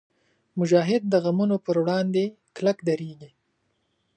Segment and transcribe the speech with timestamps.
[0.59, 2.23] مجاهد د غمونو پر وړاندې
[2.55, 3.31] کلک درېږي.